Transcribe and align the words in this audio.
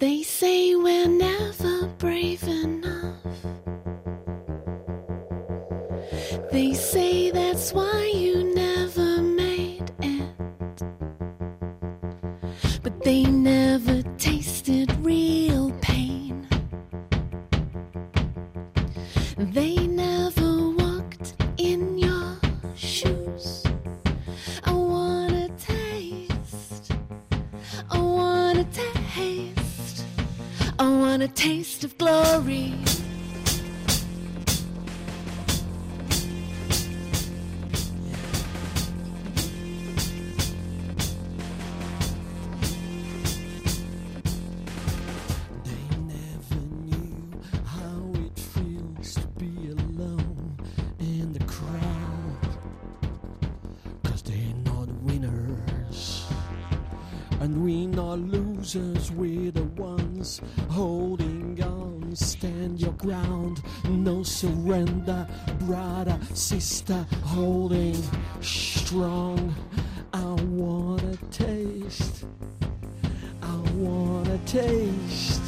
They 0.00 0.22
say 0.22 0.74
we're 0.74 1.08
never 1.08 1.86
brave 1.98 2.42
enough. 2.42 3.16
They 6.52 6.74
say 6.74 7.30
that's 7.30 7.72
why 7.72 8.12
you 8.14 8.44
never 8.54 9.22
made 9.22 9.90
it. 10.00 10.28
But 12.82 13.02
they 13.02 13.22
never 13.24 13.83
And 57.54 57.64
we 57.64 57.86
not 57.86 58.18
losers, 58.18 59.12
we're 59.12 59.52
the 59.52 59.62
ones 59.62 60.40
holding 60.70 61.62
on. 61.62 62.16
Stand 62.16 62.80
your 62.80 62.94
ground, 62.94 63.62
no 63.88 64.24
surrender. 64.24 65.24
Brother, 65.60 66.18
sister, 66.32 67.06
holding 67.22 67.96
strong. 68.40 69.54
I 70.12 70.32
wanna 70.50 71.16
taste. 71.30 72.24
I 73.40 73.56
wanna 73.76 74.38
taste. 74.46 75.42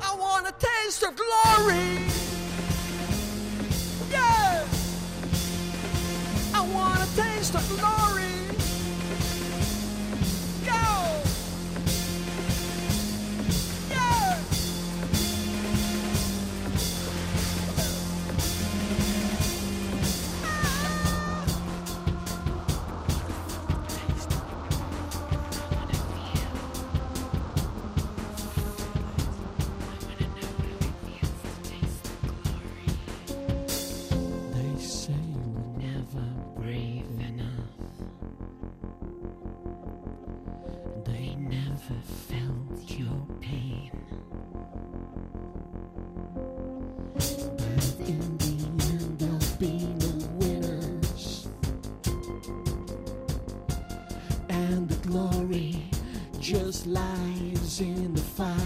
I 0.00 0.12
want 0.18 0.48
a 0.48 0.54
taste 0.58 1.04
of 1.04 1.14
glory. 1.14 2.00
Yeah. 4.10 4.66
I 6.52 6.68
want 6.74 7.00
a 7.00 7.16
taste 7.16 7.54
of 7.54 7.68
glory. 7.78 7.95
Never 41.88 42.00
felt 42.02 42.98
your 42.98 43.26
pain. 43.40 43.90
But 47.14 47.94
in 48.06 48.38
the 48.38 48.54
end, 48.90 49.18
there'll 49.18 49.56
be 49.58 49.86
no 50.00 50.12
winners. 50.38 51.48
And 54.48 54.88
the 54.88 55.08
glory 55.08 55.84
just 56.40 56.86
lies 56.86 57.80
in 57.80 58.14
the 58.14 58.20
fight. 58.20 58.65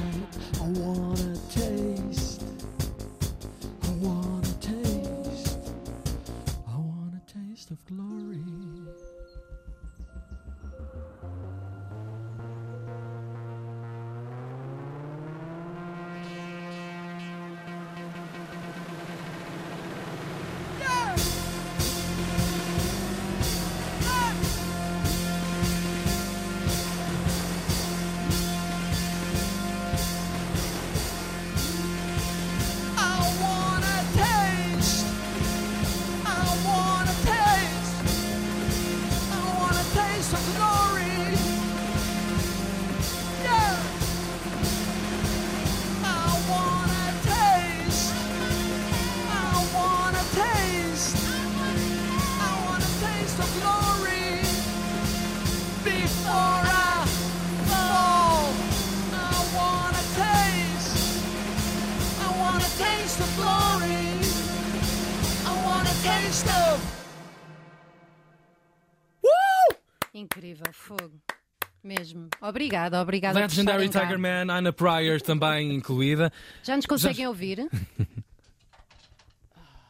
Obrigada, 72.50 73.00
obrigada. 73.00 73.38
Legendary. 73.38 73.88
Tiger 73.88 74.18
Man, 74.18 74.52
Anna 74.52 74.72
Pryor 74.72 75.20
também 75.20 75.72
incluída. 75.72 76.32
Já 76.62 76.76
nos 76.76 76.86
conseguem 76.86 77.26
ouvir? 77.26 77.68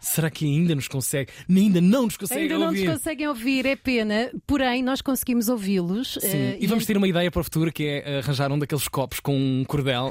Será 0.00 0.31
que 0.31 0.44
ainda 0.47 0.75
nos 0.75 0.88
consegue? 0.88 1.31
Ainda 1.49 1.81
não 1.81 2.05
nos 2.05 2.16
consegue 2.16 2.41
Ainda 2.43 2.59
não 2.59 2.66
ouvir? 2.69 2.87
nos 2.87 2.94
conseguem 2.99 3.28
ouvir, 3.28 3.66
é 3.66 3.77
pena. 3.77 4.31
Porém, 4.47 4.83
nós 4.83 5.00
conseguimos 5.03 5.49
ouvi-los. 5.49 6.19
Sim, 6.21 6.27
eh, 6.27 6.56
e 6.61 6.66
vamos 6.66 6.87
ter 6.87 6.97
uma 6.97 7.06
ideia 7.06 7.31
para 7.31 7.41
o 7.41 7.44
futuro 7.44 7.71
que 7.71 7.84
é 7.84 8.19
arranjar 8.19 8.50
um 8.50 8.59
daqueles 8.59 8.89
copos 8.89 9.21
com 9.21 9.37
um 9.37 9.65
cordel 9.65 10.10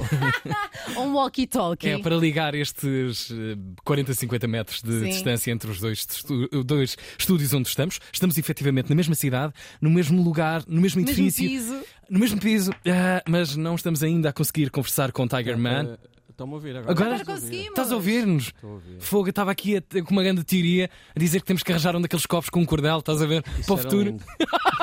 um 0.97 1.13
walkie-talkie. 1.13 1.89
é, 1.89 1.97
para 1.97 2.15
ligar 2.15 2.53
estes 2.55 3.31
eh, 3.31 3.57
40, 3.83 4.13
50 4.13 4.47
metros 4.47 4.81
de 4.81 4.99
Sim. 4.99 5.05
distância 5.09 5.51
entre 5.51 5.69
os 5.71 5.79
dois, 5.79 5.99
estu- 6.09 6.63
dois 6.63 6.95
estúdios 7.17 7.53
onde 7.53 7.67
estamos. 7.67 7.99
Estamos 8.13 8.37
efetivamente 8.37 8.89
na 8.89 8.95
mesma 8.95 9.15
cidade, 9.15 9.53
no 9.81 9.89
mesmo 9.89 10.21
lugar, 10.21 10.63
no 10.67 10.79
mesmo 10.81 10.99
Mesmo 11.01 11.01
edifício, 11.23 11.47
piso. 11.49 11.81
no 12.09 12.19
mesmo 12.19 12.39
piso, 12.39 12.71
ah, 12.87 13.23
mas 13.27 13.55
não 13.55 13.75
estamos 13.75 14.03
ainda 14.03 14.29
a 14.29 14.33
conseguir 14.33 14.69
conversar 14.69 15.11
com 15.11 15.27
Tiger 15.27 15.57
Man. 15.57 15.97
Estão-me 16.39 16.53
a 16.53 16.55
ouvir 16.55 16.69
agora. 16.77 16.91
Agora 16.91 17.09
Agora 17.15 17.25
conseguimos. 17.25 17.67
Estás 17.67 17.91
a 17.91 17.95
ouvir-nos? 17.95 18.43
Estou 18.47 18.69
a 18.69 18.73
ouvir. 18.75 19.01
Fogo, 19.01 19.29
estava 19.29 19.51
aqui 19.51 19.75
a 19.75 19.81
com 20.03 20.11
uma 20.11 20.23
grande 20.23 20.41
teoria 20.45 20.89
a 21.13 21.19
dizer 21.19 21.41
que 21.41 21.45
temos 21.45 21.63
que 21.63 21.69
arranjar 21.73 21.97
um 21.97 22.01
daqueles 22.01 22.25
copos 22.25 22.49
com 22.49 22.61
um 22.61 22.65
cordel, 22.65 22.99
estás 22.99 23.21
a 23.21 23.25
ver? 23.25 23.43
Isso 23.59 23.65
para 23.65 23.73
o 23.73 23.77
futuro. 23.77 24.15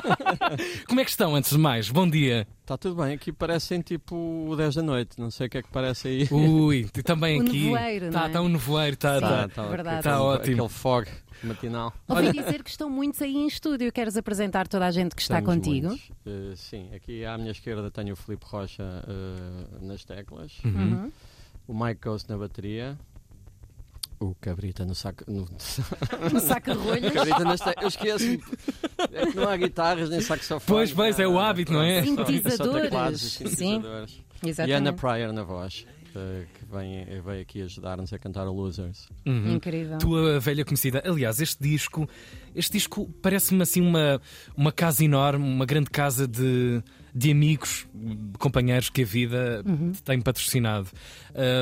Como 0.86 1.00
é 1.00 1.04
que 1.04 1.10
estão, 1.10 1.34
antes 1.34 1.50
de 1.50 1.58
mais? 1.58 1.88
Bom 1.88 2.06
dia. 2.08 2.46
Está 2.60 2.76
tudo 2.76 3.02
bem, 3.02 3.14
aqui 3.14 3.32
parecem 3.32 3.80
tipo 3.80 4.54
10 4.54 4.74
da 4.74 4.82
noite, 4.82 5.18
não 5.18 5.30
sei 5.30 5.46
o 5.46 5.50
que 5.50 5.56
é 5.58 5.62
que 5.62 5.68
parece 5.70 6.08
aí. 6.08 6.28
Ui, 6.30 6.84
também 7.02 7.40
O 7.40 7.42
aqui. 7.46 7.64
nevoeiro, 7.70 8.10
Tá, 8.10 8.20
não 8.20 8.26
é? 8.26 8.28
tá 8.30 8.42
um 8.42 8.48
nevoeiro, 8.50 8.94
está. 8.94 9.14
Sim. 9.14 9.20
Tá. 9.20 9.48
tá, 9.48 9.62
verdade. 9.68 9.98
aquele- 10.00 10.14
Tá 10.14 10.22
ótimo. 10.22 10.54
Aquele 10.64 10.68
fog 10.68 11.08
matinal. 11.42 11.94
Ouvi 12.06 12.32
dizer 12.32 12.62
que 12.62 12.68
estão 12.70 12.90
muitos 12.90 13.22
aí 13.22 13.34
em 13.34 13.46
estúdio. 13.46 13.90
Queres 13.90 14.14
apresentar 14.18 14.68
toda 14.68 14.84
a 14.84 14.90
gente 14.90 15.14
que 15.16 15.22
está 15.22 15.38
Estamos 15.38 15.64
contigo? 15.64 15.98
Eh, 16.26 16.52
sim, 16.56 16.90
aqui 16.94 17.24
à 17.24 17.38
minha 17.38 17.52
esquerda 17.52 17.90
tenho 17.90 18.12
o 18.12 18.16
Filipe 18.16 18.44
Rocha 18.46 18.82
eh, 19.08 19.78
nas 19.80 20.04
teclas, 20.04 20.52
Uhum. 20.62 21.10
O 21.66 21.74
Mike 21.74 22.00
Ghost 22.02 22.28
na 22.30 22.36
bateria, 22.38 22.98
o 24.18 24.34
Cabrita 24.40 24.84
no 24.84 24.94
saco. 24.94 25.24
No... 25.30 25.46
No 26.32 26.40
saco 26.40 26.72
de 26.72 26.78
rolhas. 26.78 27.12
Cabrita 27.12 27.44
nas 27.44 27.60
te... 27.60 27.72
Eu 27.82 27.88
esqueço-me. 27.88 28.42
É 29.12 29.26
que 29.26 29.36
não 29.36 29.48
há 29.48 29.56
guitarras 29.56 30.08
nem 30.08 30.20
saxofone. 30.20 30.62
Pois, 30.66 30.92
pois, 30.92 31.20
é 31.20 31.26
o 31.26 31.38
hábito, 31.38 31.72
não 31.72 31.82
é? 31.82 32.02
Só- 32.02 32.06
só 32.16 32.24
Sintetizadores. 32.24 32.82
teclados 32.84 33.22
e 33.22 33.28
Sim. 33.28 33.46
sintetizadores. 33.56 34.10
E 34.42 34.48
Ana 34.48 34.50
Exatamente. 34.50 35.00
Pryor 35.00 35.32
na 35.32 35.42
voz. 35.42 35.86
Eh, 36.16 36.46
que 36.54 36.64
vem, 36.64 37.04
veio 37.20 37.42
aqui 37.42 37.60
ajudar-nos 37.60 38.10
a 38.10 38.18
cantar 38.18 38.46
o 38.48 38.52
Losers. 38.52 39.08
Uhum. 39.26 39.56
Incrível. 39.56 39.98
Tua 39.98 40.40
velha 40.40 40.64
conhecida. 40.64 41.02
Aliás, 41.04 41.40
este 41.40 41.62
disco, 41.62 42.08
este 42.54 42.72
disco 42.72 43.06
parece-me 43.20 43.62
assim 43.62 43.82
uma, 43.82 44.20
uma 44.56 44.72
casa 44.72 45.04
enorme, 45.04 45.44
uma 45.44 45.66
grande 45.66 45.90
casa 45.90 46.26
de, 46.26 46.82
de 47.14 47.30
amigos, 47.30 47.86
companheiros 48.38 48.88
que 48.88 49.02
a 49.02 49.04
vida 49.04 49.62
tem 50.04 50.20
patrocinado. 50.20 50.88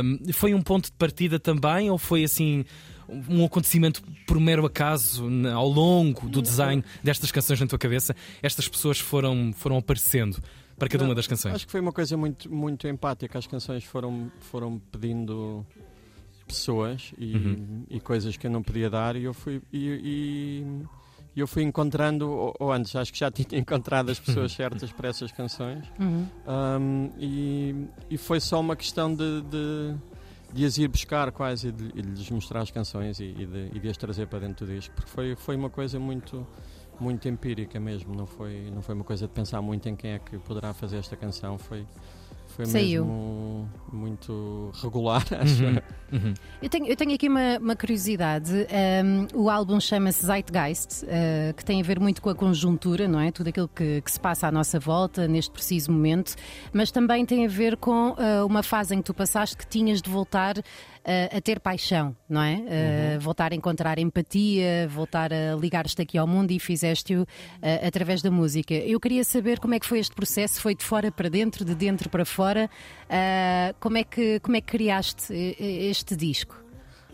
Um, 0.04 0.32
foi 0.32 0.54
um 0.54 0.62
ponto 0.62 0.86
de 0.86 0.92
partida 0.92 1.40
também, 1.40 1.90
ou 1.90 1.98
foi 1.98 2.22
assim 2.22 2.64
um 3.28 3.44
acontecimento 3.44 4.02
por 4.26 4.38
mero 4.38 4.64
acaso 4.64 5.28
ao 5.52 5.68
longo 5.68 6.28
do 6.28 6.40
design 6.40 6.82
destas 7.02 7.30
canções 7.32 7.60
na 7.60 7.66
tua 7.66 7.78
cabeça? 7.78 8.14
Estas 8.40 8.68
pessoas 8.68 8.98
foram, 9.00 9.52
foram 9.52 9.76
aparecendo 9.76 10.40
para 10.78 10.88
cada 10.88 11.04
Não, 11.04 11.10
uma 11.10 11.14
das 11.14 11.26
canções. 11.26 11.54
Acho 11.54 11.66
que 11.66 11.72
foi 11.72 11.80
uma 11.80 11.92
coisa 11.92 12.16
muito, 12.16 12.52
muito 12.52 12.86
empática. 12.88 13.38
As 13.38 13.46
canções 13.46 13.84
foram, 13.84 14.30
foram 14.40 14.78
pedindo 14.78 15.64
pessoas 16.46 17.12
e, 17.18 17.34
Uhum. 17.36 17.84
e 17.88 18.00
coisas 18.00 18.36
que 18.36 18.46
eu 18.46 18.50
não 18.50 18.62
podia 18.62 18.90
dar 18.90 19.16
e 19.16 19.24
eu 19.24 19.32
fui, 19.32 19.62
e, 19.72 20.62
e- 20.62 20.82
eu 21.40 21.48
fui 21.48 21.62
encontrando, 21.64 22.30
ou, 22.30 22.54
ou 22.60 22.72
antes, 22.72 22.94
acho 22.94 23.12
que 23.12 23.18
já 23.18 23.30
tinha 23.32 23.58
encontrado 23.58 24.10
as 24.10 24.20
pessoas 24.20 24.52
certas 24.52 24.92
para 24.92 25.08
essas 25.08 25.32
canções. 25.32 25.84
Uhum. 25.98 26.26
Um, 26.46 27.10
e, 27.18 27.86
e 28.10 28.16
foi 28.18 28.40
só 28.40 28.60
uma 28.60 28.76
questão 28.76 29.12
de, 29.14 29.40
de, 29.42 29.94
de 30.52 30.64
as 30.64 30.76
ir 30.78 30.86
buscar 30.86 31.32
quase 31.32 31.68
e 31.68 31.72
de, 31.72 31.92
de 31.92 32.02
lhes 32.02 32.30
mostrar 32.30 32.60
as 32.60 32.70
canções 32.70 33.18
e, 33.20 33.24
e 33.24 33.46
de, 33.46 33.70
e 33.74 33.80
de 33.80 33.88
as 33.88 33.96
trazer 33.96 34.26
para 34.28 34.40
dentro 34.40 34.64
do 34.66 34.72
disco, 34.72 34.94
porque 34.94 35.10
foi, 35.10 35.34
foi 35.34 35.56
uma 35.56 35.70
coisa 35.70 35.98
muito, 35.98 36.46
muito 37.00 37.28
empírica 37.28 37.78
mesmo, 37.80 38.14
não 38.14 38.26
foi, 38.26 38.70
não 38.72 38.82
foi 38.82 38.94
uma 38.94 39.04
coisa 39.04 39.26
de 39.26 39.32
pensar 39.32 39.60
muito 39.60 39.88
em 39.88 39.96
quem 39.96 40.12
é 40.12 40.18
que 40.18 40.38
poderá 40.38 40.72
fazer 40.72 40.98
esta 40.98 41.16
canção, 41.16 41.58
foi, 41.58 41.86
foi 42.48 42.66
Saiu. 42.66 43.04
mesmo 43.04 43.68
muito 43.92 44.70
regular, 44.82 45.24
acho. 45.40 45.64
Uhum, 45.64 45.78
uhum. 46.12 46.34
Eu 46.62 46.68
tenho, 46.68 46.86
eu 46.86 46.96
tenho 46.96 47.14
aqui 47.14 47.28
uma, 47.28 47.58
uma 47.58 47.76
curiosidade. 47.76 48.52
Um, 49.04 49.42
o 49.42 49.50
álbum 49.50 49.80
chama-se 49.80 50.24
Zeitgeist, 50.24 51.04
uh, 51.04 51.54
que 51.54 51.64
tem 51.64 51.80
a 51.80 51.84
ver 51.84 51.98
muito 51.98 52.22
com 52.22 52.30
a 52.30 52.34
conjuntura, 52.34 53.08
não 53.08 53.18
é? 53.18 53.32
Tudo 53.32 53.48
aquilo 53.48 53.68
que, 53.68 54.00
que 54.00 54.10
se 54.10 54.20
passa 54.20 54.46
à 54.46 54.52
nossa 54.52 54.78
volta 54.78 55.26
neste 55.26 55.50
preciso 55.50 55.90
momento, 55.90 56.36
mas 56.72 56.90
também 56.90 57.26
tem 57.26 57.44
a 57.44 57.48
ver 57.48 57.76
com 57.76 58.10
uh, 58.10 58.46
uma 58.46 58.62
fase 58.62 58.94
em 58.94 58.98
que 58.98 59.04
tu 59.04 59.14
passaste 59.14 59.56
que 59.56 59.66
tinhas 59.66 60.00
de 60.00 60.08
voltar 60.08 60.54
uh, 61.04 61.36
a 61.36 61.40
ter 61.40 61.60
paixão, 61.60 62.16
não 62.28 62.42
é? 62.42 63.16
Uh, 63.16 63.20
Voltar 63.20 63.52
a 63.52 63.54
encontrar 63.54 63.98
empatia, 63.98 64.88
voltar 64.88 65.32
a 65.32 65.54
ligar-te 65.54 66.00
aqui 66.02 66.18
ao 66.18 66.26
mundo 66.26 66.50
e 66.50 66.58
fizeste-o 66.58 67.22
uh, 67.22 67.26
através 67.86 68.22
da 68.22 68.30
música. 68.30 68.74
Eu 68.74 68.98
queria 68.98 69.24
saber 69.24 69.58
como 69.60 69.74
é 69.74 69.80
que 69.80 69.86
foi 69.86 69.98
este 69.98 70.14
processo, 70.14 70.60
foi 70.60 70.74
de 70.74 70.84
fora 70.84 71.12
para 71.12 71.28
dentro, 71.28 71.64
de 71.64 71.74
dentro 71.74 72.08
para 72.08 72.24
fora, 72.24 72.70
Uh, 73.04 73.74
como, 73.80 73.98
é 73.98 74.04
que, 74.04 74.40
como 74.40 74.56
é 74.56 74.60
que 74.60 74.66
criaste 74.66 75.32
eh, 75.32 75.88
este 75.90 76.16
disco? 76.16 76.56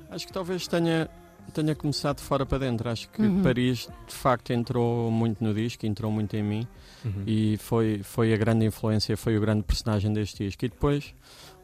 Acho 0.09 0.27
que 0.27 0.33
talvez 0.33 0.67
tenha, 0.67 1.11
tenha 1.51 1.75
começado 1.75 2.19
de 2.19 2.23
fora 2.23 2.47
para 2.47 2.59
dentro. 2.59 2.89
Acho 2.89 3.09
que 3.09 3.23
Paris, 3.43 3.89
de 4.07 4.15
facto, 4.15 4.51
entrou 4.53 5.11
muito 5.11 5.43
no 5.43 5.53
disco, 5.53 5.85
entrou 5.87 6.11
muito 6.11 6.35
em 6.37 6.43
mim 6.43 6.69
Uhum. 7.03 7.23
e 7.27 7.57
foi, 7.57 8.03
foi 8.03 8.35
a 8.35 8.37
grande 8.37 8.67
influência, 8.67 9.17
foi 9.17 9.35
o 9.37 9.41
grande 9.41 9.63
personagem 9.63 10.13
deste 10.13 10.45
disco. 10.45 10.65
E 10.67 10.69
depois 10.69 11.15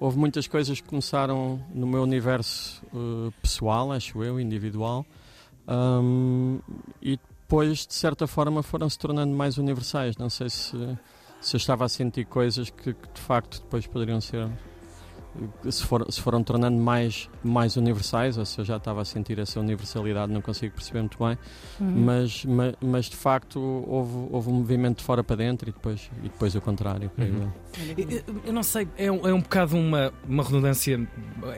houve 0.00 0.18
muitas 0.18 0.46
coisas 0.46 0.80
que 0.80 0.88
começaram 0.88 1.60
no 1.74 1.86
meu 1.86 2.02
universo 2.02 2.82
eh, 2.86 3.30
pessoal, 3.42 3.92
acho 3.92 4.22
eu, 4.24 4.40
individual, 4.40 5.04
Ahm, 5.68 6.58
e 7.02 7.18
depois, 7.42 7.86
de 7.86 7.94
certa 7.94 8.26
forma, 8.26 8.62
foram 8.62 8.88
se 8.88 8.98
tornando 8.98 9.34
mais 9.34 9.58
universais. 9.58 10.16
Não 10.16 10.30
sei 10.30 10.48
se, 10.48 10.76
se 11.40 11.56
eu 11.56 11.58
estava 11.58 11.84
a 11.84 11.88
sentir 11.88 12.24
coisas 12.24 12.70
que, 12.70 12.94
que, 12.94 13.08
de 13.14 13.20
facto 13.20 13.60
depois 13.60 13.86
poderiam 13.86 14.20
ser. 14.20 14.48
Se, 15.70 15.84
for, 15.84 16.06
se 16.10 16.20
foram 16.20 16.42
tornando 16.42 16.76
mais, 16.78 17.28
mais 17.44 17.76
universais, 17.76 18.38
ou 18.38 18.44
se 18.44 18.58
eu 18.60 18.64
já 18.64 18.76
estava 18.76 19.02
a 19.02 19.04
sentir 19.04 19.38
essa 19.38 19.60
universalidade, 19.60 20.32
não 20.32 20.40
consigo 20.40 20.74
perceber 20.74 21.00
muito 21.00 21.18
bem, 21.22 21.36
mas, 21.80 22.44
mas, 22.44 22.74
mas 22.80 23.04
de 23.06 23.16
facto 23.16 23.60
houve, 23.60 24.28
houve 24.30 24.50
um 24.50 24.54
movimento 24.54 24.98
de 24.98 25.04
fora 25.04 25.22
para 25.22 25.36
dentro 25.36 25.68
e 25.68 25.72
depois, 25.72 26.10
e 26.20 26.28
depois 26.28 26.54
o 26.54 26.60
contrário. 26.60 27.10
Uhum. 27.18 27.50
eu. 27.98 28.08
Eu, 28.08 28.22
eu 28.46 28.52
não 28.52 28.62
sei, 28.62 28.88
é, 28.96 29.10
um- 29.10 29.26
é 29.26 29.32
um 29.34 29.40
bocado 29.40 29.76
uma, 29.76 30.12
uma 30.28 30.42
redundância, 30.42 30.98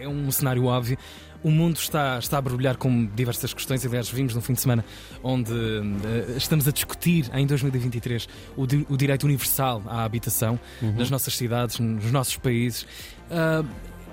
é 0.00 0.08
um 0.08 0.30
cenário 0.30 0.64
óbvio. 0.64 0.98
O 1.42 1.50
mundo 1.50 1.76
está, 1.76 2.18
está 2.18 2.38
a 2.38 2.40
borbulhar 2.40 2.76
com 2.76 3.06
diversas 3.14 3.54
questões. 3.54 3.86
Aliás, 3.86 4.08
vimos 4.10 4.34
num 4.34 4.40
fim 4.40 4.54
de 4.54 4.60
semana 4.60 4.84
onde 5.22 5.52
eh, 5.52 6.34
estamos 6.36 6.66
a 6.66 6.72
discutir 6.72 7.30
em 7.32 7.46
2023 7.46 8.28
o, 8.56 8.66
di- 8.66 8.84
o 8.88 8.96
direito 8.96 9.22
universal 9.24 9.82
à 9.86 10.02
habitação 10.04 10.58
Uhum. 10.82 10.92
nas 10.96 11.10
nossas 11.10 11.36
cidades, 11.36 11.78
nos 11.78 12.10
nossos 12.10 12.36
países. 12.36 12.84
Ah, 13.30 13.62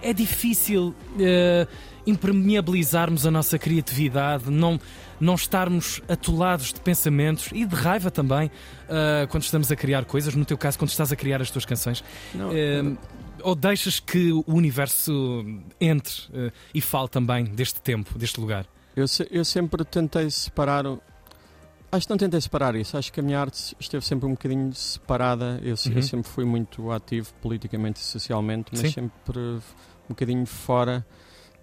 é 0.02 0.14
difícil 0.14 0.94
eh, 1.20 1.68
impermeabilizarmos 2.06 3.26
a 3.26 3.32
nossa 3.32 3.58
criatividade, 3.58 4.50
não, 4.52 4.80
não 5.20 5.34
estarmos 5.36 6.02
atolados 6.08 6.72
de 6.74 6.80
pensamentos 6.80 7.50
e 7.54 7.66
de 7.66 7.76
raiva 7.76 8.12
também 8.12 8.52
ah, 8.90 9.26
quando 9.30 9.44
estamos 9.44 9.72
a 9.72 9.76
criar 9.76 10.06
coisas. 10.06 10.36
No 10.36 10.46
teu 10.46 10.58
caso, 10.58 10.78
quando 10.78 10.90
estás 10.92 11.12
a 11.12 11.16
criar 11.16 11.42
as 11.42 11.50
tuas 11.50 11.66
canções. 11.66 12.04
Não, 12.34 12.52
Eh, 12.54 12.84
ou 13.46 13.56
deixas 13.56 14.00
que 14.00 14.32
o 14.32 14.44
universo 14.48 15.12
entre 15.80 16.14
eh, 16.34 16.52
e 16.74 16.82
fale 16.82 17.08
também 17.08 17.46
deste 17.46 17.80
tempo, 17.82 18.18
deste 18.18 18.40
lugar? 18.40 18.66
Eu, 18.96 19.08
se- 19.08 19.28
eu 19.32 19.44
sempre 19.46 19.84
tentei 19.86 20.30
separar. 20.30 20.86
Acho 21.92 22.08
que 22.08 22.10
não 22.10 22.18
tentei 22.18 22.42
separar 22.42 22.76
isso. 22.76 22.98
Acho 22.98 23.12
que 23.14 23.20
a 23.20 23.24
minha 23.24 23.40
arte 23.40 23.76
esteve 23.80 24.04
sempre 24.06 24.26
um 24.26 24.32
bocadinho 24.32 24.74
separada. 24.74 25.60
Eu, 25.64 25.78
se- 25.78 25.90
eu 25.90 25.96
Uhum. 25.98 26.02
sempre 26.02 26.30
fui 26.32 26.44
muito 26.46 26.92
ativo 26.92 27.34
politicamente 27.42 28.02
e 28.02 28.04
socialmente, 28.04 28.72
mas 28.72 28.82
Sim. 28.82 28.92
sempre 28.92 29.40
um 29.40 29.62
bocadinho 30.10 30.46
fora 30.46 31.06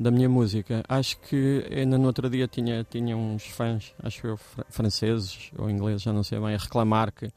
da 0.00 0.11
minha 0.11 0.29
música. 0.29 0.82
Acho 0.88 1.19
que 1.20 1.64
ainda 1.70 1.99
no 1.99 2.06
outro 2.06 2.29
dia 2.31 2.49
tinha, 2.49 2.84
tinha 2.88 3.17
uns 3.17 3.44
fãs, 3.46 3.93
acho 4.02 4.26
eu, 4.26 4.37
fr- 4.37 4.62
franceses 4.70 5.50
ou 5.58 5.69
ingleses, 5.70 6.02
já 6.02 6.12
não 6.12 6.23
sei 6.23 6.38
bem, 6.40 6.55
a 6.55 6.58
reclamar 6.58 7.12
que, 7.12 7.31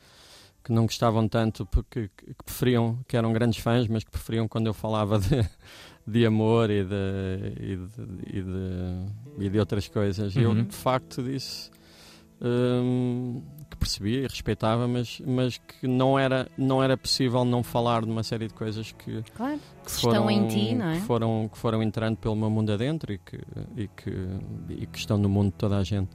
que 0.66 0.72
não 0.74 0.84
gostavam 0.88 1.28
tanto 1.28 1.66
porque 1.68 2.10
que, 2.18 2.34
preferiam, 2.44 2.98
que 3.08 3.16
eram 3.16 3.32
grandes 3.32 3.60
fãs, 3.60 3.88
mas 3.88 4.04
que 4.04 4.10
preferiam 4.12 4.48
quando 4.48 4.66
eu 4.68 4.74
falava 4.74 5.20
de, 5.20 5.48
de 6.06 6.26
amor 6.26 6.70
e 6.72 6.84
de, 6.84 7.54
e 7.62 7.76
de, 7.78 8.38
e 8.40 8.42
de, 8.42 9.46
e 9.46 9.50
de 9.50 9.60
outras 9.60 9.88
coisas. 9.88 10.36
E 10.36 10.42
eu, 10.42 10.50
Uhum. 10.50 10.64
de 10.64 10.76
facto, 10.76 11.22
disse 11.24 11.70
hum, 12.42 13.42
que 13.70 13.78
percebia 13.78 14.20
e 14.20 14.24
respeitava, 14.24 14.88
mas, 14.88 15.22
mas 15.26 15.58
que 15.58 15.88
não 15.88 16.18
era, 16.18 16.48
não 16.58 16.84
era 16.84 16.98
possível 16.98 17.46
não 17.46 17.64
falar 17.64 18.04
de 18.04 18.12
uma 18.12 18.24
série 18.24 18.48
de 18.48 18.54
coisas 18.54 18.92
que, 18.92 19.24
Claro. 19.36 19.60
que 19.84 19.92
Estão 19.92 20.30
em 20.30 20.48
ti, 20.48 20.76
não 20.76 20.90
é? 20.90 20.96
que 20.96 21.02
foram, 21.02 21.50
que 21.52 21.58
foram 21.58 21.82
entrando 21.84 22.18
pelo 22.18 22.36
meu 22.36 22.50
mundo 22.50 22.72
adentro 22.74 23.14
e 23.14 23.18
que, 23.20 23.38
e 23.78 23.88
que, 23.88 24.12
e 24.70 24.86
que 24.88 24.98
estão 24.98 25.18
no 25.18 25.30
mundo 25.30 25.48
de 25.52 25.58
toda 25.58 25.78
a 25.78 25.84
gente. 25.84 26.10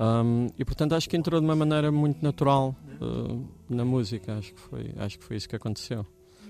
Um, 0.00 0.48
e 0.58 0.64
portanto 0.64 0.94
acho 0.94 1.06
que 1.10 1.14
entrou 1.14 1.38
de 1.38 1.46
uma 1.46 1.54
maneira 1.54 1.92
muito 1.92 2.24
natural 2.24 2.74
uh, 3.02 3.46
na 3.68 3.84
música, 3.84 4.38
acho 4.38 4.54
que, 4.54 4.60
foi, 4.60 4.94
acho 4.96 5.18
que 5.18 5.24
foi 5.24 5.36
isso 5.36 5.46
que 5.46 5.54
aconteceu, 5.54 6.06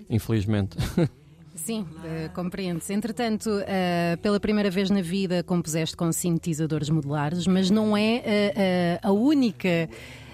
infelizmente. 0.08 0.76
Sim, 1.56 1.84
eh, 2.04 2.30
compreende-se. 2.32 2.94
Entretanto, 2.94 3.50
eh, 3.66 4.16
pela 4.22 4.40
primeira 4.40 4.70
vez 4.70 4.88
na 4.88 5.02
vida 5.02 5.42
compuseste 5.42 5.96
com 5.96 6.10
sintetizadores 6.10 6.88
modulares, 6.88 7.46
mas 7.46 7.70
não 7.70 7.96
é 7.96 8.22
eh, 8.24 9.00
a 9.02 9.12
única 9.12 9.88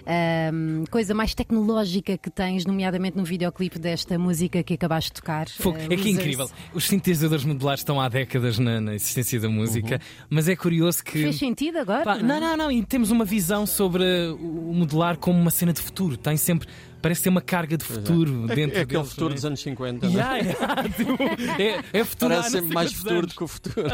ahm, 0.07 0.85
coisa 0.91 1.15
mais 1.15 1.35
tecnológica 1.35 2.17
que 2.17 2.31
tens, 2.31 2.65
nomeadamente 2.65 3.17
no 3.17 3.25
videoclipe 3.25 3.79
desta 3.79 4.19
música 4.19 4.63
que 4.63 4.75
acabaste 4.75 5.11
de 5.11 5.15
tocar. 5.15 5.49
Fogo, 5.49 5.79
eh, 5.79 5.87
é 5.91 5.97
que 5.97 6.09
é 6.09 6.13
incrível. 6.13 6.49
Os 6.73 6.85
sintetizadores 6.85 7.45
modulares 7.45 7.81
estão 7.81 8.01
há 8.01 8.09
décadas 8.09 8.59
na, 8.59 8.81
na 8.81 8.95
existência 8.95 9.41
da 9.41 9.49
música, 9.49 10.01
mas 10.31 10.49
é 10.49 10.57
curioso 10.57 11.03
que. 11.05 11.23
Fez 11.23 11.37
sentido 11.39 11.79
agora? 11.79 12.05
Pá, 12.05 12.17
não, 12.19 12.41
não, 12.41 12.57
não, 12.57 12.73
e 12.73 12.85
temos 12.85 13.11
uma 13.11 13.25
visão 13.25 13.67
sobre 13.67 14.05
o 14.41 14.73
modular 14.73 15.17
como 15.17 15.39
uma 15.39 15.51
cena 15.51 15.73
de 15.73 15.81
futuro. 15.81 16.17
Tem 16.17 16.37
sempre. 16.37 16.69
Parece 17.03 17.25
ter 17.25 17.29
uma 17.29 17.43
carga 17.43 17.77
de 17.77 17.85
é. 17.85 17.87
futuro 17.87 18.47
É, 18.51 18.55
dentro 18.55 18.79
é 18.79 18.83
aquele 18.83 18.99
deles, 19.01 19.11
futuro 19.11 19.31
é? 19.31 19.35
dos 19.35 19.45
anos 19.45 19.61
50, 19.61 20.09
né? 20.09 20.13
Yeah, 20.13 20.37
yeah, 20.39 20.83
tipo, 20.89 21.13
é, 21.63 22.01
é 22.01 22.05
futuro 22.05 22.35
Parece 22.35 22.51
sempre 22.51 22.75
mais 22.75 22.93
futuro 22.93 23.15
anos. 23.19 23.33
do 23.33 23.37
que 23.37 23.45
o 23.45 23.47
futuro. 23.47 23.87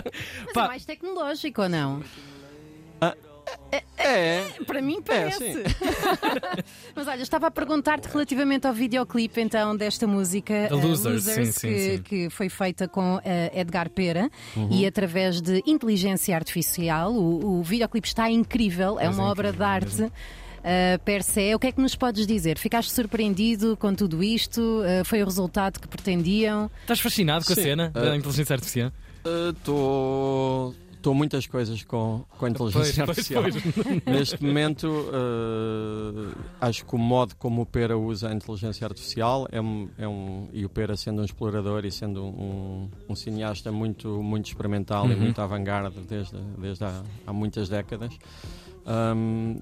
Mas 0.45 0.52
Pá. 0.54 0.64
é 0.64 0.69
mais 0.69 0.85
tecnológico 0.87 1.62
ou 1.62 1.69
não? 1.69 2.02
É, 3.97 4.44
Para 4.66 4.82
mim 4.82 5.00
parece. 5.00 5.52
sim. 5.52 5.62
Mas 6.94 7.06
olha, 7.09 7.23
estava 7.23 7.47
a 7.47 7.50
perguntar-te 7.50 8.06
relativamente 8.09 8.66
ao 8.66 8.73
videoclipe 8.75 9.40
então 9.40 9.76
desta 9.76 10.06
música 10.06 10.66
The 10.68 10.75
eh, 10.75 10.85
Losers, 10.85 11.23
sim, 11.25 11.44
sim, 11.47 11.68
que, 11.68 11.78
sim. 11.97 12.02
que 12.02 12.30
foi 12.30 12.49
feita 12.49 12.87
com 12.88 13.21
eh, 13.25 13.50
Edgar 13.54 13.88
Pera 13.90 14.30
Uhum. 14.56 14.68
e 14.71 14.87
através 14.87 15.40
de 15.40 15.62
inteligência 15.66 16.35
artificial. 16.35 17.12
O, 17.12 17.61
o 17.61 17.62
videoclipe 17.62 18.06
está 18.06 18.30
incrível, 18.30 18.99
é 18.99 19.06
Mas 19.06 19.18
é 19.18 19.21
uma 19.21 19.30
obra 19.30 19.52
de 19.52 19.62
incrível 19.62 19.66
arte. 19.66 20.02
Uh, 20.62 20.99
per 21.04 21.25
se, 21.25 21.52
o 21.54 21.59
que 21.59 21.66
é 21.66 21.73
que 21.73 21.80
nos 21.80 21.97
podes 21.97 22.25
dizer? 22.26 22.56
Ficaste 22.56 22.92
surpreendido 22.92 23.76
com 23.76 23.92
tudo 23.94 24.23
isto? 24.23 24.61
Uh, 24.61 25.04
foi 25.04 25.21
o 25.21 25.25
resultado 25.25 25.80
que 25.80 25.88
pretendiam? 25.88 26.71
Estás 26.82 27.00
fascinado 27.00 27.44
com 27.44 27.52
a 27.52 27.56
Sim. 27.56 27.62
cena 27.62 27.90
da 27.90 28.16
inteligência 28.16 28.54
artificial? 28.54 28.92
Estou 29.50 30.73
estou 31.02 31.14
muitas 31.14 31.47
coisas 31.49 31.82
com, 31.82 32.25
com 32.38 32.47
a 32.47 32.49
inteligência 32.50 33.04
Pois, 33.04 33.26
pois, 33.28 33.37
artificial. 33.37 33.42
pois. 33.82 34.04
Neste 34.06 34.42
momento, 34.42 34.87
eh, 35.12 36.35
acho 36.61 36.87
que 36.87 36.94
o 36.94 36.99
modo 36.99 37.35
como 37.37 37.62
o 37.62 37.66
Pera 37.66 37.99
usa 37.99 38.28
a 38.28 38.32
inteligência 38.32 38.87
artificial 38.87 39.49
é 39.50 39.61
um, 39.61 39.88
é 39.99 40.06
um- 40.06 40.49
e 40.52 40.64
o 40.64 40.68
Pera 40.68 40.97
sendo 40.97 41.21
um 41.23 41.25
explorador 41.25 41.85
e 41.85 41.90
sendo 41.90 42.23
um, 42.25 42.88
um 43.09 43.14
cineasta 43.16 43.73
muito, 43.73 44.23
muito 44.23 44.47
experimental 44.47 45.09
e 45.11 45.14
Uhum. 45.14 45.21
muito 45.21 45.40
avant-garde 45.40 45.99
desde, 46.09 46.37
desde 46.59 46.85
há, 46.85 47.02
há 47.26 47.32
muitas 47.32 47.68
décadas. 47.68 48.16
hum, 48.87 49.61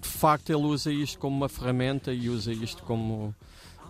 de 0.00 0.08
facto, 0.08 0.50
ele 0.50 0.62
usa 0.64 0.90
isto 0.90 1.18
como 1.18 1.36
uma 1.36 1.48
ferramenta 1.48 2.12
e 2.12 2.28
usa 2.30 2.52
isto 2.52 2.82
como. 2.82 3.34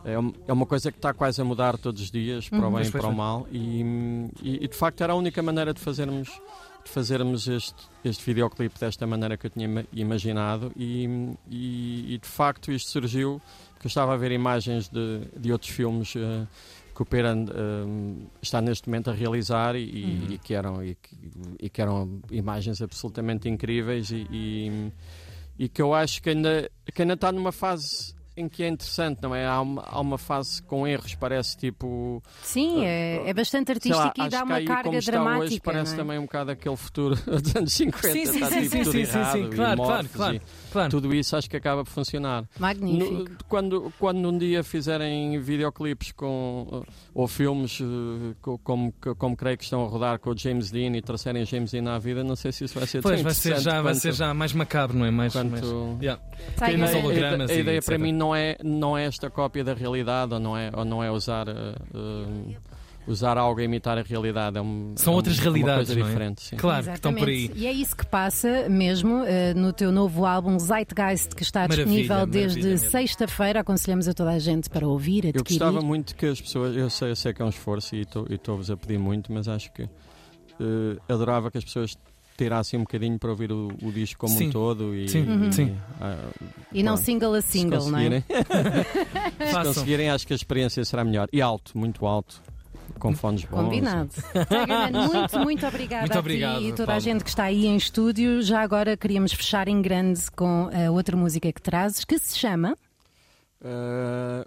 É 0.05 0.15
é 0.49 0.53
uma 0.53 0.65
coisa 0.67 0.91
que 0.93 0.99
está 0.99 1.13
quase 1.13 1.41
a 1.41 1.45
mudar 1.45 1.77
todos 1.77 2.01
os 2.03 2.11
dias, 2.11 2.49
para 2.49 2.61
o 2.61 2.71
Uhum. 2.71 2.77
bem 2.79 2.87
e 2.87 2.91
para 2.91 3.07
o 3.09 3.15
mal. 3.15 3.47
E, 3.51 3.83
e- 4.43 4.65
e, 4.65 4.69
de 4.69 4.77
facto 4.77 5.01
era 5.03 5.13
a 5.13 5.17
única 5.17 5.43
maneira 5.43 5.75
de 5.75 5.81
fazermos, 5.81 6.29
fazermos 6.85 7.47
este, 7.49 7.75
este 8.05 8.25
videoclipe 8.25 8.79
desta 8.79 9.07
maneira 9.07 9.37
que 9.37 9.47
eu 9.47 9.51
tinha 9.51 9.67
ima- 9.67 9.85
imaginado. 9.93 10.73
E, 10.77 11.05
e- 11.51 12.15
e, 12.15 12.19
de 12.19 12.29
facto 12.29 12.73
isto 12.73 12.91
surgiu 12.91 13.41
porque 13.75 13.87
eu 13.87 13.89
estava 13.89 14.15
a 14.15 14.17
ver 14.17 14.33
imagens 14.33 14.89
de, 14.89 15.21
de 15.37 15.53
outros 15.53 15.71
filmes 15.71 16.15
eh, 16.17 16.47
que 16.95 17.03
o 17.03 17.05
Pera 17.07 17.33
eh, 17.33 18.27
está 18.43 18.61
neste 18.61 18.89
momento 18.89 19.11
a 19.11 19.13
realizar 19.13 19.77
e, 19.77 19.83
Uhum. 20.05 20.27
e 20.35 20.39
que, 20.39 20.55
eram, 20.55 20.83
e, 20.83 20.97
e 21.61 21.69
que 21.69 21.81
eram 21.83 22.21
imagens 22.31 22.81
absolutamente 22.83 23.49
incríveis 23.49 24.11
e 24.11 25.69
que 25.69 25.83
eu 25.83 25.93
acho 25.95 26.23
que 26.23 26.31
ainda, 26.31 26.71
que 26.95 27.03
ainda 27.03 27.15
está 27.15 27.31
numa 27.33 27.53
fase 27.53 28.15
em 28.39 28.49
que 28.49 28.63
é 28.63 28.69
interessante, 28.69 29.21
não 29.23 29.35
é? 29.35 29.45
Há 29.45 29.61
uma, 29.61 29.83
há 29.83 30.01
uma 30.01 30.17
fase 30.17 30.63
com 30.63 30.87
erros, 30.87 31.15
parece 31.15 31.57
tipo. 31.57 32.23
Sim, 32.43 32.85
é, 32.85 33.29
é 33.29 33.35
bastante 33.35 33.73
Sei 33.81 33.93
lá, 33.93 34.05
artístico 34.05 34.27
e 34.27 34.31
dá 34.31 34.45
uma 34.45 34.63
carga 34.63 34.83
como 34.85 35.01
dramática. 35.01 35.45
hoje, 35.45 35.61
parece 35.61 35.95
é? 35.95 35.97
também 35.97 36.19
um 36.19 36.23
bocado 36.23 36.51
aquele 36.53 36.77
futuro 36.77 37.17
dos 37.27 37.57
anos 37.57 37.73
50. 37.73 38.09
Sim, 38.09 38.27
sim, 38.27 38.43
está 38.43 38.49
sim, 38.49 38.63
tipo 38.63 38.85
sim, 38.85 38.85
sim, 38.85 39.05
sim, 39.05 39.25
sim, 39.33 39.51
claro, 39.51 39.83
claro, 39.83 40.09
claro. 40.09 40.37
e 40.37 40.41
Claro. 40.73 40.91
Tudo 40.91 41.15
isso 41.15 41.37
acho 41.37 41.49
que 41.49 41.57
acaba 41.57 41.85
por 41.85 41.91
funcionar. 41.91 42.45
Magnífico. 42.59 43.13
No- 43.15 43.29
quando, 43.49 43.93
quando 43.99 44.29
um 44.29 44.37
dia 44.37 44.63
fizerem 44.63 45.39
videoclipes 45.41 46.13
com, 46.13 46.83
ou 47.15 47.27
filmes 47.27 47.79
co- 48.43 48.59
como, 48.59 48.93
co- 49.01 49.15
como 49.15 49.37
creio 49.37 49.57
que 49.57 49.65
estão 49.65 49.85
a 49.85 49.89
rodar 49.89 50.19
com 50.19 50.31
o 50.31 50.37
James 50.37 50.71
Dean 50.71 50.97
e 50.97 51.03
trouxerem 51.03 51.45
James 51.45 51.71
Dean 51.71 51.91
à 51.91 51.99
vida, 51.99 52.23
não 52.23 52.37
sei 52.37 52.53
se 52.53 52.65
isso 52.65 52.79
vai 52.79 52.87
ser 52.87 53.03
Pois 53.03 53.17
tão 53.17 53.25
vai 53.25 53.35
ser, 53.35 53.59
já, 53.61 53.81
vai 53.83 53.93
quanto- 53.95 54.01
ser 54.03 54.13
já 54.13 54.35
mais 54.35 54.53
macabro, 54.53 54.97
não 54.97 55.07
é? 55.07 55.11
Mais, 55.11 55.33
quanto- 55.33 55.51
mais... 55.51 55.65
Yeah. 56.03 56.23
Sai 56.57 56.71
Tem 56.71 56.79
mais 56.79 56.95
a- 56.95 56.99
a, 56.99 57.01
hologramas 57.01 57.51
a 57.51 57.55
e 57.55 57.61
ideia 57.61 57.77
etc. 57.79 57.87
para 57.89 57.99
mim 57.99 58.13
não 58.13 58.35
é, 58.35 58.57
não 58.63 58.97
é 58.97 59.05
esta 59.07 59.31
cópia 59.31 59.65
da 59.65 59.75
realidade 59.75 60.35
ou 60.35 60.41
não 60.41 60.57
é, 60.57 60.71
ou 60.75 60.85
não 60.85 61.03
é 61.03 61.11
usar, 61.11 61.49
uh, 61.49 61.53
uh, 61.95 62.57
usar 63.09 63.39
algo 63.39 63.59
a 63.61 63.65
imitar 63.65 63.97
a 63.99 64.03
realidade. 64.03 64.59
É 64.59 64.61
um, 64.61 64.93
São 64.97 65.13
é 65.13 65.15
um- 65.15 65.17
outras 65.17 65.37
é 65.37 65.41
uma 65.41 65.45
realidades, 65.51 65.87
coisa 65.89 66.01
não 66.01 66.07
é? 66.07 66.11
diferente. 66.11 66.43
Sim. 66.43 66.57
Claro, 66.57 66.85
que 66.87 66.91
estão 66.93 67.15
por 67.15 67.29
aí. 67.29 67.51
E 67.57 67.67
é 67.67 67.73
isso 67.73 67.97
que 67.97 68.07
passa 68.07 68.69
mesmo 68.69 69.25
eh, 69.27 69.55
no 69.55 69.73
teu 69.73 69.91
novo 69.91 70.25
álbum 70.27 70.59
Zeitgeist, 70.59 71.35
que 71.35 71.43
está 71.43 71.61
Maravilha, 71.63 71.85
disponível 71.87 72.27
desde 72.27 72.79
sexta-feira. 72.79 73.61
Aconselhamos 73.61 74.07
a 74.09 74.13
toda 74.15 74.31
a 74.33 74.39
gente 74.39 74.69
para 74.71 74.87
ouvir, 74.87 75.25
Eu 75.25 75.31
adquirir. 75.41 75.59
gostava 75.59 75.81
muito 75.81 76.15
que 76.15 76.27
as 76.27 76.41
pessoas, 76.41 76.77
eu 76.77 76.91
sei, 76.91 77.11
eu 77.11 77.17
sei 77.17 77.33
que 77.33 77.41
é 77.43 77.45
um 77.45 77.49
esforço 77.49 77.97
e 77.97 78.03
estou- 78.03 78.27
e 78.29 78.35
estou-vos 78.35 78.71
a 78.71 78.77
pedir 78.77 78.99
muito, 78.99 79.33
mas 79.33 79.49
acho 79.49 79.73
que 79.73 79.83
eh, 79.83 80.97
adorava 81.09 81.51
que 81.51 81.59
as 81.59 81.65
pessoas 81.65 81.97
tirassem 82.37 82.79
um 82.79 82.83
bocadinho 82.85 83.19
para 83.19 83.31
ouvir 83.31 83.51
o, 83.51 83.69
o 83.83 83.91
disco 83.91 84.21
como 84.21 84.33
Sim. 84.37 84.47
um 84.47 84.51
todo 84.51 84.95
e, 84.95 85.09
Sim, 85.09 85.27
Uhum. 85.29 85.49
e, 85.49 85.53
sim. 85.53 85.77
ah, 86.01 86.17
E 86.73 86.83
não 86.85 86.97
single 86.97 87.35
a 87.35 87.41
se 87.43 87.49
single, 87.59 87.91
não 87.91 87.99
é? 87.99 88.23
se 89.47 89.53
conseguirem, 89.65 90.11
acho 90.11 90.27
que 90.27 90.33
a 90.33 90.37
experiência 90.37 90.85
será 90.85 91.03
melhor. 91.05 91.29
E 91.33 91.41
alto, 91.43 91.77
muito 91.77 92.07
alto, 92.07 92.41
com 92.99 93.15
fones 93.15 93.45
bons. 93.45 93.63
Combinado. 93.63 94.11
Tigerman, 94.11 95.09
muito, 95.09 95.39
muito 95.41 95.67
obrigada 95.67 96.03
Muito 96.03 96.17
a 96.17 96.19
obrigado, 96.21 96.59
ti 96.59 96.65
e 96.67 96.71
toda 96.73 96.83
a 96.83 96.87
Paulo. 96.87 97.01
gente 97.01 97.25
que 97.25 97.31
está 97.31 97.45
aí 97.45 97.67
em 97.67 97.77
estúdio. 97.77 98.43
Já 98.43 98.61
agora 98.61 98.97
queríamos 98.97 99.33
fechar 99.33 99.69
em 99.69 99.81
grande 99.81 100.31
com 100.33 100.69
a 100.73 100.91
outra 100.91 101.17
música 101.17 101.53
que 101.53 101.63
trazes, 101.63 102.05
que 102.05 102.19
se 102.19 102.39
chama 102.39 102.77
ah, 103.65 104.47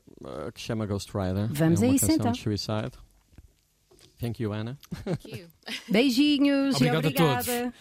que 0.54 0.62
chama 0.62 0.86
Ghost 0.86 1.12
Rider. 1.12 1.48
Vamos 1.52 1.82
é 1.82 1.88
a 1.88 1.90
isso, 1.90 2.12
então. 2.12 2.32
de 2.32 2.40
Suicide. 2.40 2.92
Thank 4.20 4.42
you, 4.42 4.54
Anna. 4.54 4.78
Beijinhos 5.90 6.76
Obrigado 6.76 7.06
e 7.06 7.08
a 7.08 7.14
todos. 7.14 7.48
obrigada. 7.48 7.74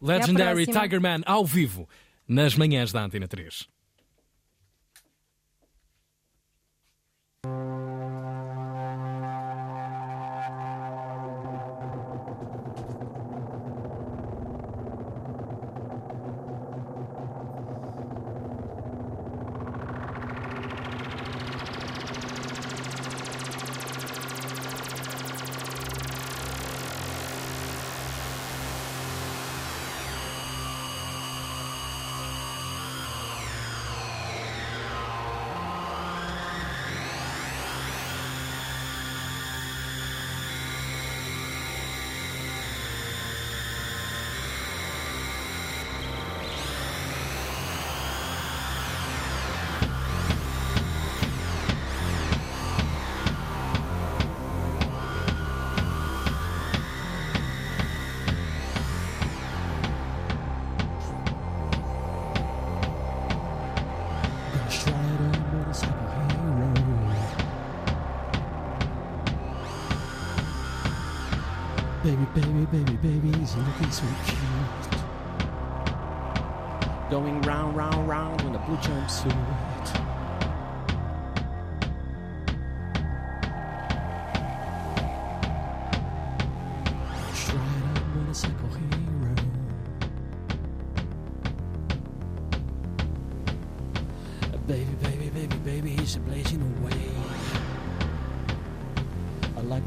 Legendary. 0.00 0.66
Tigerman 0.66 1.22
ao 1.26 1.44
vivo 1.44 1.88
nas 2.26 2.54
manhãs 2.54 2.92
da 2.92 3.02
Antena 3.02 3.26
3. 3.26 3.68
Baby, 72.08 72.26
baby, 72.34 72.64
baby, 72.72 72.96
baby, 73.02 73.38
he's 73.38 73.54
looking 73.54 73.90
so 73.90 74.06
cute. 74.24 75.02
Going 77.10 77.42
round, 77.42 77.76
round, 77.76 78.08
round 78.08 78.40
in 78.40 78.54
a 78.54 78.58
blue 78.60 78.78
jumpsuit. 78.78 80.07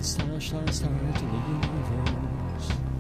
Star, 0.01 0.41
star, 0.41 0.71
star 0.71 0.89
to 0.89 1.25
the 1.25 1.41
universe. 1.47 2.90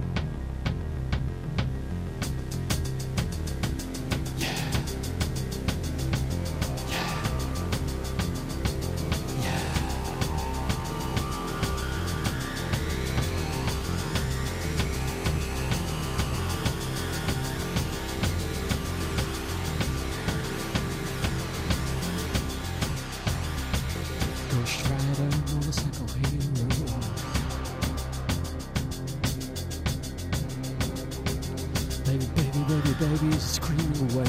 Baby, 33.01 33.33
screaming 33.39 33.97
away. 34.13 34.25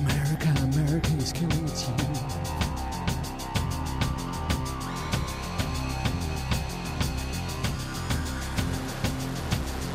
America, 0.00 0.48
America 0.62 1.12
is 1.18 1.30
killing 1.34 1.64
its 1.66 1.86
youth. 1.86 2.22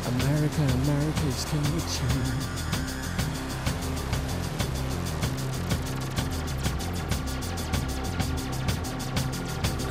America, 0.06 0.62
America 0.84 1.26
is 1.26 1.44
killing 1.46 1.74
its 1.74 2.00
youth. 2.00 2.66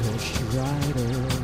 Ghost 0.04 0.36
Rider. 0.56 1.35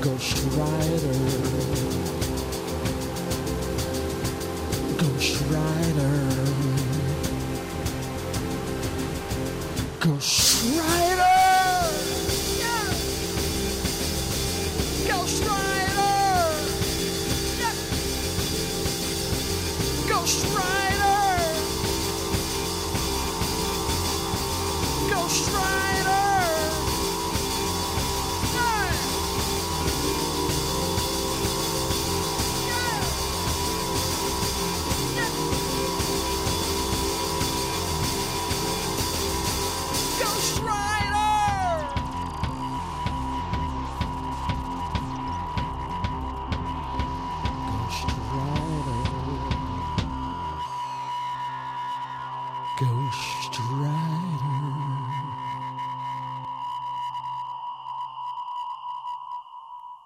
Ghost 0.00 0.38
Rider. 0.56 1.89